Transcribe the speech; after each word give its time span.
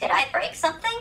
Did 0.00 0.10
I 0.10 0.26
break 0.32 0.54
something? 0.54 0.98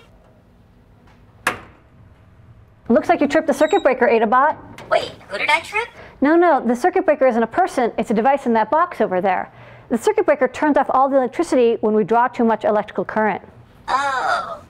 Looks 2.88 3.10
like 3.10 3.20
you 3.22 3.28
tripped 3.28 3.48
the 3.48 3.54
circuit 3.54 3.82
breaker, 3.84 4.08
Adabot. 4.08 4.56
Wait, 4.90 5.12
who 5.30 5.38
did 5.38 5.50
I 5.50 5.60
trip? 5.62 5.88
No, 6.22 6.36
no, 6.36 6.66
the 6.66 6.76
circuit 6.76 7.04
breaker 7.06 7.26
isn't 7.26 7.42
a 7.42 7.48
person, 7.48 7.92
it's 7.98 8.12
a 8.12 8.14
device 8.14 8.46
in 8.46 8.54
that 8.54 8.70
box 8.70 9.02
over 9.02 9.22
there. 9.22 9.52
The 9.90 9.98
circuit 9.98 10.26
breaker 10.26 10.48
turns 10.48 10.78
off 10.78 10.88
all 10.90 11.10
the 11.10 11.18
electricity 11.18 11.78
when 11.82 11.94
we 11.96 12.04
draw 12.04 12.28
too 12.28 12.44
much 12.44 12.64
electrical 12.64 13.04
current. 13.06 13.42
Oh, 13.88 14.62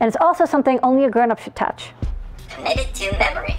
And 0.00 0.08
it's 0.08 0.16
also 0.20 0.44
something 0.44 0.78
only 0.82 1.04
a 1.04 1.10
grown 1.10 1.30
up 1.30 1.38
should 1.40 1.54
touch. 1.56 1.90
committed 2.48 2.92
to 2.94 3.16
memory. 3.18 3.56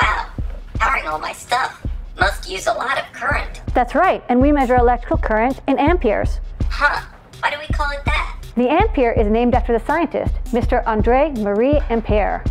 Wow, 0.00 0.26
powering 0.74 1.06
all 1.06 1.18
my 1.18 1.32
stuff. 1.32 1.84
Must 2.18 2.48
use 2.48 2.66
a 2.66 2.72
lot 2.72 2.98
of 2.98 3.12
current. 3.12 3.62
That's 3.74 3.94
right, 3.94 4.22
and 4.28 4.40
we 4.40 4.52
measure 4.52 4.76
electrical 4.76 5.18
current 5.18 5.60
in 5.66 5.78
amperes. 5.78 6.38
Huh, 6.68 7.04
The 8.56 8.68
ampere 8.68 9.12
is 9.12 9.28
named 9.28 9.54
after 9.54 9.72
the 9.78 9.84
scientist, 9.84 10.34
Mr. 10.46 10.82
Andre 10.84 11.32
Marie 11.38 11.80
Ampere. 11.88 12.42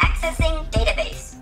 Accessing 0.00 0.64
database. 0.70 1.34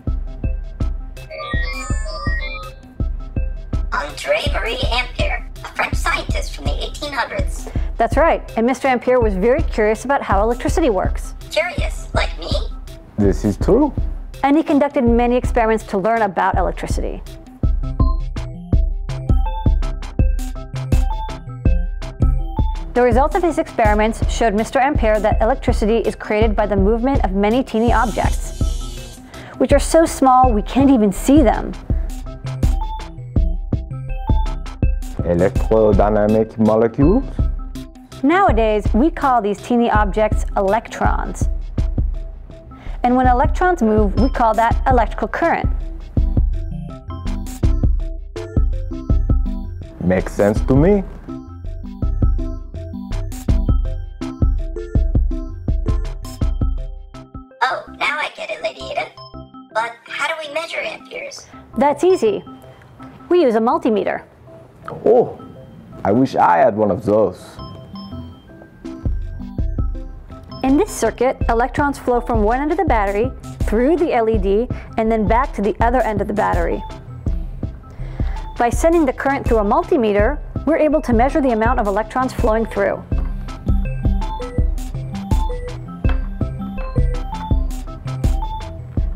Andre 3.93 4.39
Marie 4.55 4.81
Ampere, 4.91 5.47
a 5.63 5.69
French 5.75 5.95
scientist 5.95 6.57
from 6.57 6.65
the 6.65 6.71
1800s. 6.71 7.71
That's 7.99 8.17
right, 8.17 8.43
and 8.57 8.67
Mr. 8.69 8.87
Ampere 8.87 9.21
was 9.21 9.35
very 9.35 9.63
curious 9.63 10.07
about 10.07 10.23
how 10.23 10.43
electricity 10.43 10.89
works. 10.89 11.35
Curious, 11.51 12.09
like 12.15 12.37
me? 12.39 12.51
This 13.19 13.45
is 13.45 13.59
true. 13.59 13.93
And 14.43 14.57
he 14.57 14.63
conducted 14.63 15.05
many 15.05 15.37
experiments 15.37 15.85
to 15.85 15.99
learn 15.99 16.23
about 16.23 16.57
electricity. 16.57 17.23
The 22.95 23.01
results 23.01 23.35
of 23.35 23.43
his 23.43 23.57
experiments 23.57 24.31
showed 24.31 24.53
Mr. 24.53 24.79
Ampere 24.79 25.19
that 25.19 25.41
electricity 25.41 26.01
is 26.01 26.15
created 26.15 26.55
by 26.55 26.67
the 26.67 26.77
movement 26.77 27.25
of 27.25 27.33
many 27.33 27.65
teeny 27.65 27.91
objects, 27.91 29.19
which 29.57 29.73
are 29.73 29.79
so 29.79 30.05
small 30.05 30.53
we 30.53 30.61
can't 30.61 30.91
even 30.91 31.11
see 31.11 31.41
them. 31.41 31.73
Electrodynamic 35.25 36.59
molecules? 36.59 37.25
Nowadays, 38.23 38.85
we 38.93 39.09
call 39.11 39.41
these 39.41 39.57
teeny 39.57 39.91
objects 39.91 40.45
electrons. 40.59 41.49
And 43.05 43.17
when 43.17 43.27
electrons 43.27 43.81
move, 43.83 44.21
we 44.21 44.29
call 44.29 44.53
that 44.53 44.83
electrical 44.87 45.29
current. 45.29 45.71
Makes 50.05 50.35
sense 50.35 50.61
to 50.67 50.77
me. 50.77 51.03
Now 58.13 58.19
I 58.19 58.29
get 58.37 58.51
it, 58.51 58.63
Lady 58.63 58.83
Ada. 58.91 59.11
But 59.73 59.93
how 60.07 60.29
do 60.29 60.35
we 60.39 60.53
measure 60.53 60.81
amperes? 60.81 61.47
That's 61.79 62.05
easy. 62.05 62.45
We 63.31 63.41
use 63.41 63.55
a 63.55 63.61
multimeter. 63.61 64.25
Oh, 65.07 65.41
I 66.05 66.13
wish 66.13 66.37
I 66.37 66.59
had 66.59 66.77
one 66.77 66.91
of 66.91 67.07
those. 67.07 67.41
In 70.63 70.77
this 70.77 70.91
circuit, 70.91 71.39
electrons 71.49 71.99
flow 71.99 72.21
from 72.21 72.43
one 72.43 72.61
end 72.61 72.71
of 72.71 72.77
the 72.77 72.85
battery 72.85 73.33
through 73.63 73.97
the 73.97 74.11
LED 74.27 74.69
and 74.99 75.11
then 75.11 75.27
back 75.27 75.55
to 75.55 75.63
the 75.63 75.75
other 75.81 76.03
end 76.03 76.21
of 76.21 76.29
the 76.29 76.35
battery. 76.35 76.83
By 78.59 78.69
sending 78.69 79.07
the 79.07 79.15
current 79.15 79.47
through 79.47 79.59
a 79.59 79.65
multimeter, 79.65 80.39
we're 80.67 80.77
able 80.77 81.01
to 81.01 81.15
measure 81.15 81.41
the 81.41 81.53
amount 81.53 81.81
of 81.81 81.87
electrons 81.87 82.35
flowing 82.35 82.67
through. 82.67 83.03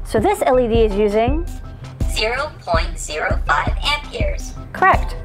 So 0.06 0.20
this 0.20 0.40
LED 0.40 0.72
is 0.72 0.94
using, 0.94 1.44
0.05 1.98 3.84
amperes. 3.84 4.54
correct. 4.72 5.16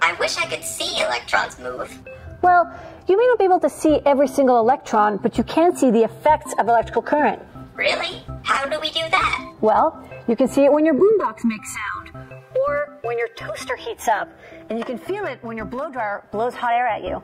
I 0.00 0.14
wish 0.14 0.38
I 0.38 0.46
could 0.46 0.64
see 0.64 0.98
electrons 1.00 1.58
move. 1.58 1.96
Well, 2.40 2.72
you 3.06 3.18
may 3.18 3.26
not 3.26 3.38
be 3.38 3.44
able 3.44 3.60
to 3.60 3.68
see 3.68 4.00
every 4.06 4.26
single 4.26 4.58
electron, 4.58 5.18
but 5.18 5.36
you 5.36 5.44
can 5.44 5.76
see 5.76 5.90
the 5.90 6.04
effects 6.04 6.54
of 6.58 6.68
electrical 6.68 7.02
current. 7.02 7.40
Really? 7.74 8.24
How 8.44 8.66
do 8.66 8.80
we 8.80 8.88
do 8.88 9.00
that? 9.10 9.54
Well, 9.60 10.02
you 10.26 10.34
can 10.34 10.48
see 10.48 10.64
it 10.64 10.72
when 10.72 10.86
your 10.86 10.94
boombox 10.94 11.44
makes 11.44 11.68
sound, 11.74 12.34
or 12.66 12.98
when 13.02 13.18
your 13.18 13.28
toaster 13.36 13.76
heats 13.76 14.08
up, 14.08 14.28
and 14.70 14.78
you 14.78 14.86
can 14.86 14.96
feel 14.96 15.26
it 15.26 15.38
when 15.42 15.56
your 15.56 15.66
blow 15.66 15.90
dryer 15.90 16.24
blows 16.32 16.54
hot 16.54 16.72
air 16.72 16.88
at 16.88 17.04
you. 17.04 17.22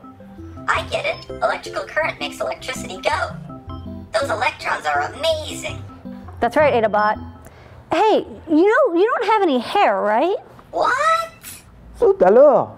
I 0.67 0.83
get 0.89 1.05
it. 1.05 1.29
Electrical 1.29 1.83
current 1.83 2.19
makes 2.19 2.39
electricity 2.41 3.01
go. 3.01 3.35
Those 4.13 4.29
electrons 4.29 4.85
are 4.85 5.01
amazing. 5.13 5.83
That's 6.39 6.55
right, 6.55 6.73
Adabot. 6.73 7.17
Hey, 7.91 8.25
you 8.49 8.67
know, 8.67 8.99
you 8.99 9.05
don't 9.05 9.25
have 9.31 9.41
any 9.41 9.59
hair, 9.59 10.01
right? 10.01 10.37
What? 10.71 11.31
Zut 11.97 12.21
alors! 12.21 12.76